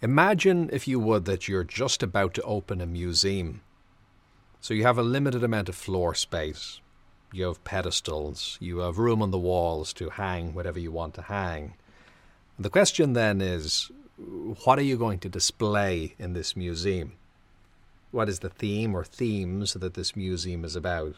Imagine, 0.00 0.70
if 0.72 0.86
you 0.86 1.00
would, 1.00 1.24
that 1.24 1.48
you're 1.48 1.64
just 1.64 2.02
about 2.04 2.32
to 2.34 2.42
open 2.42 2.80
a 2.80 2.86
museum. 2.86 3.62
So 4.60 4.72
you 4.72 4.84
have 4.84 4.98
a 4.98 5.02
limited 5.02 5.42
amount 5.42 5.68
of 5.68 5.74
floor 5.74 6.14
space. 6.14 6.80
You 7.32 7.46
have 7.46 7.64
pedestals. 7.64 8.58
You 8.60 8.78
have 8.78 8.98
room 8.98 9.22
on 9.22 9.32
the 9.32 9.38
walls 9.38 9.92
to 9.94 10.10
hang 10.10 10.54
whatever 10.54 10.78
you 10.78 10.92
want 10.92 11.14
to 11.14 11.22
hang. 11.22 11.74
The 12.58 12.70
question 12.70 13.12
then 13.12 13.40
is 13.40 13.90
what 14.64 14.78
are 14.78 14.82
you 14.82 14.96
going 14.96 15.18
to 15.20 15.28
display 15.28 16.14
in 16.18 16.32
this 16.32 16.56
museum? 16.56 17.14
What 18.10 18.28
is 18.28 18.38
the 18.38 18.48
theme 18.48 18.94
or 18.94 19.04
themes 19.04 19.74
that 19.74 19.94
this 19.94 20.16
museum 20.16 20.64
is 20.64 20.74
about? 20.74 21.14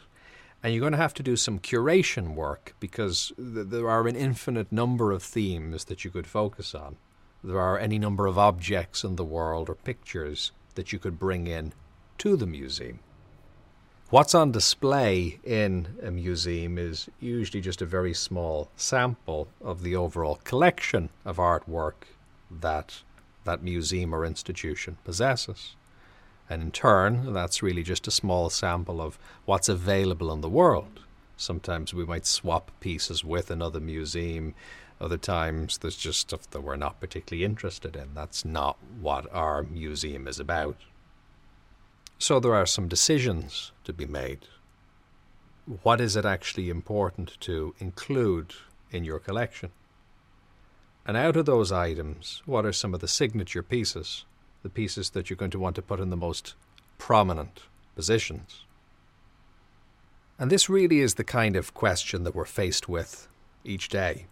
And 0.61 0.73
you're 0.73 0.81
going 0.81 0.91
to 0.91 0.97
have 0.97 1.13
to 1.15 1.23
do 1.23 1.35
some 1.35 1.59
curation 1.59 2.35
work 2.35 2.75
because 2.79 3.31
th- 3.37 3.67
there 3.67 3.89
are 3.89 4.07
an 4.07 4.15
infinite 4.15 4.71
number 4.71 5.11
of 5.11 5.23
themes 5.23 5.85
that 5.85 6.03
you 6.03 6.11
could 6.11 6.27
focus 6.27 6.75
on. 6.75 6.97
There 7.43 7.59
are 7.59 7.79
any 7.79 7.97
number 7.97 8.27
of 8.27 8.37
objects 8.37 9.03
in 9.03 9.15
the 9.15 9.25
world 9.25 9.69
or 9.69 9.75
pictures 9.75 10.51
that 10.75 10.93
you 10.93 10.99
could 10.99 11.17
bring 11.17 11.47
in 11.47 11.73
to 12.19 12.35
the 12.35 12.45
museum. 12.45 12.99
What's 14.11 14.35
on 14.35 14.51
display 14.51 15.39
in 15.43 15.97
a 16.03 16.11
museum 16.11 16.77
is 16.77 17.09
usually 17.19 17.61
just 17.61 17.81
a 17.81 17.85
very 17.85 18.13
small 18.13 18.69
sample 18.75 19.47
of 19.61 19.83
the 19.83 19.95
overall 19.95 20.39
collection 20.43 21.09
of 21.25 21.37
artwork 21.37 22.03
that 22.51 23.01
that 23.43 23.63
museum 23.63 24.13
or 24.13 24.25
institution 24.25 24.97
possesses. 25.03 25.75
And 26.49 26.61
in 26.61 26.71
turn, 26.71 27.33
that's 27.33 27.63
really 27.63 27.83
just 27.83 28.07
a 28.07 28.11
small 28.11 28.49
sample 28.49 29.01
of 29.01 29.17
what's 29.45 29.69
available 29.69 30.31
in 30.31 30.41
the 30.41 30.49
world. 30.49 30.99
Sometimes 31.37 31.93
we 31.93 32.05
might 32.05 32.25
swap 32.25 32.71
pieces 32.79 33.23
with 33.23 33.49
another 33.49 33.79
museum. 33.79 34.53
Other 34.99 35.17
times, 35.17 35.79
there's 35.79 35.97
just 35.97 36.19
stuff 36.19 36.49
that 36.51 36.61
we're 36.61 36.75
not 36.75 36.99
particularly 36.99 37.43
interested 37.43 37.95
in. 37.95 38.13
That's 38.13 38.45
not 38.45 38.77
what 38.99 39.27
our 39.33 39.63
museum 39.63 40.27
is 40.27 40.39
about. 40.39 40.77
So, 42.19 42.39
there 42.39 42.53
are 42.53 42.67
some 42.67 42.87
decisions 42.87 43.71
to 43.83 43.93
be 43.93 44.05
made. 44.05 44.45
What 45.81 45.99
is 45.99 46.15
it 46.15 46.25
actually 46.25 46.69
important 46.69 47.39
to 47.41 47.73
include 47.79 48.53
in 48.91 49.03
your 49.03 49.19
collection? 49.19 49.71
And 51.05 51.17
out 51.17 51.35
of 51.35 51.45
those 51.45 51.71
items, 51.71 52.43
what 52.45 52.65
are 52.65 52.73
some 52.73 52.93
of 52.93 52.99
the 52.99 53.07
signature 53.07 53.63
pieces, 53.63 54.25
the 54.61 54.69
pieces 54.69 55.09
that 55.11 55.29
you're 55.29 55.37
going 55.37 55.51
to 55.51 55.59
want 55.59 55.75
to 55.77 55.81
put 55.81 55.99
in 55.99 56.11
the 56.11 56.17
most 56.17 56.53
prominent 56.99 57.61
positions? 57.95 58.65
And 60.41 60.49
this 60.49 60.67
really 60.67 61.01
is 61.01 61.13
the 61.13 61.23
kind 61.23 61.55
of 61.55 61.75
question 61.75 62.23
that 62.23 62.33
we're 62.33 62.45
faced 62.45 62.89
with 62.89 63.27
each 63.63 63.89
day. 63.89 64.25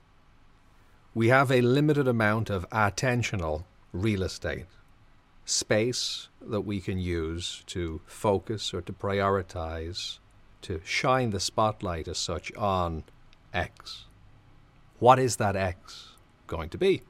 We 1.14 1.28
have 1.28 1.52
a 1.52 1.62
limited 1.62 2.08
amount 2.08 2.50
of 2.50 2.68
attentional 2.72 3.66
real 3.94 4.24
estate, 4.24 4.66
space 5.46 6.30
that 6.42 6.62
we 6.62 6.82
can 6.82 6.98
use 6.98 7.64
to 7.68 8.02
focus 8.08 8.74
or 8.74 8.82
to 8.82 8.92
prioritize, 8.92 10.18
to 10.64 10.82
shine 10.84 11.30
the 11.30 11.40
spotlight 11.40 12.08
as 12.08 12.18
such 12.18 12.52
on 12.56 13.04
X. 13.54 14.06
What 14.98 15.20
is 15.20 15.36
that 15.36 15.56
X? 15.56 16.14
going 16.48 16.70
to 16.70 16.78
be. 16.80 17.04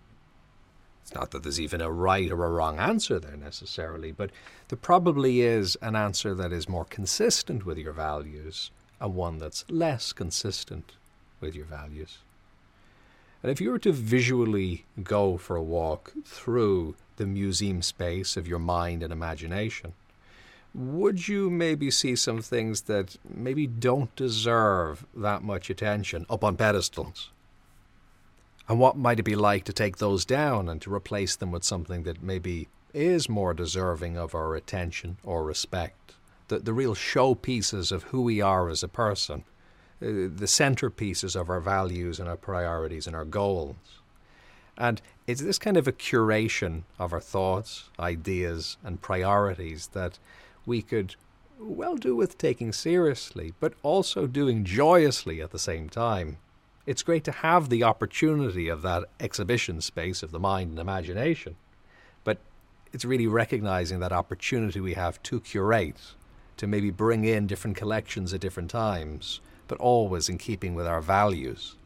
It's 1.04 1.16
not 1.16 1.32
that 1.32 1.44
there's 1.44 1.62
even 1.62 1.80
a 1.80 1.90
right 1.90 2.30
or 2.30 2.44
a 2.44 2.50
wrong 2.50 2.78
answer 2.78 3.18
there 3.18 3.38
necessarily, 3.38 4.12
but 4.12 4.30
there 4.68 4.78
probably 4.78 5.40
is 5.40 5.78
an 5.82 5.96
answer 5.96 6.36
that 6.36 6.52
is 6.52 6.68
more 6.68 6.84
consistent 6.84 7.66
with 7.66 7.78
your 7.78 7.94
values 7.94 8.72
and 9.00 9.16
one 9.16 9.38
that's 9.38 9.66
less 9.70 10.12
consistent 10.14 10.94
with 11.40 11.56
your 11.56 11.66
values. 11.66 12.20
And 13.42 13.52
if 13.52 13.62
you 13.62 13.72
were 13.72 13.80
to 13.80 13.94
visually 13.94 14.86
go 15.02 15.38
for 15.38 15.56
a 15.56 15.64
walk 15.64 16.14
through 16.26 16.96
the 17.16 17.26
museum 17.26 17.82
space 17.82 18.36
of 18.36 18.48
your 18.48 18.60
mind 18.60 19.02
and 19.02 19.14
imagination, 19.14 19.94
would 20.74 21.28
you 21.28 21.50
maybe 21.50 21.90
see 21.90 22.16
some 22.16 22.42
things 22.42 22.82
that 22.82 23.18
maybe 23.28 23.66
don't 23.66 24.16
deserve 24.16 25.06
that 25.16 25.42
much 25.42 25.70
attention 25.70 26.26
up 26.30 26.44
on 26.44 26.58
pedestals? 26.58 27.32
And 28.68 28.80
what 28.80 28.98
might 28.98 29.20
it 29.20 29.24
be 29.24 29.36
like 29.36 29.64
to 29.66 29.74
take 29.74 29.98
those 29.98 30.26
down 30.26 30.70
and 30.70 30.80
to 30.84 30.94
replace 30.94 31.36
them 31.36 31.52
with 31.52 31.64
something 31.64 32.04
that 32.04 32.22
maybe 32.22 32.68
is 32.94 33.28
more 33.28 33.54
deserving 33.54 34.16
of 34.16 34.36
our 34.36 34.54
attention 34.54 35.18
or 35.24 35.44
respect? 35.44 36.14
The, 36.50 36.60
the 36.60 36.74
real 36.74 36.94
showpieces 36.94 37.92
of 37.92 38.04
who 38.04 38.22
we 38.22 38.42
are 38.42 38.70
as 38.70 38.84
a 38.84 38.88
person, 38.88 39.44
uh, 40.02 40.06
the 40.06 40.46
centerpieces 40.46 41.36
of 41.36 41.50
our 41.50 41.60
values 41.60 42.20
and 42.20 42.30
our 42.30 42.38
priorities 42.38 43.08
and 43.08 43.16
our 43.16 43.26
goals. 43.26 44.02
And 44.78 45.02
it's 45.26 45.42
this 45.42 45.58
kind 45.58 45.78
of 45.78 45.88
a 45.88 45.92
curation 45.92 46.84
of 47.00 47.12
our 47.12 47.20
thoughts, 47.20 47.90
ideas, 48.00 48.78
and 48.84 49.02
priorities 49.02 49.88
that 49.94 50.20
we 50.66 50.82
could 50.82 51.16
well 51.60 51.96
do 51.96 52.16
with 52.16 52.38
taking 52.38 52.72
seriously, 52.72 53.54
but 53.60 53.74
also 53.84 54.28
doing 54.28 54.64
joyously 54.64 55.42
at 55.42 55.52
the 55.52 55.60
same 55.60 55.90
time 55.90 56.38
it's 56.90 57.04
great 57.04 57.24
to 57.24 57.32
have 57.32 57.70
the 57.70 57.84
opportunity 57.84 58.68
of 58.68 58.82
that 58.82 59.04
exhibition 59.20 59.80
space 59.80 60.24
of 60.24 60.32
the 60.32 60.40
mind 60.40 60.72
and 60.72 60.80
imagination. 60.80 61.56
But 62.24 62.40
it's 62.92 63.06
really 63.06 63.28
recognizing 63.28 64.00
that 64.00 64.12
opportunity 64.12 64.80
we 64.80 64.96
have 64.96 65.22
to 65.22 65.40
curate, 65.40 66.16
to 66.60 66.68
maybe 66.68 66.92
bring 66.92 67.24
in 67.24 67.48
different 67.48 67.78
collections 67.78 68.34
at 68.34 68.42
different 68.42 68.70
times, 68.70 69.40
but 69.70 69.80
always 69.80 70.28
in 70.28 70.38
keeping 70.38 70.76
with 70.76 70.86
our 70.86 71.00
values. 71.00 71.78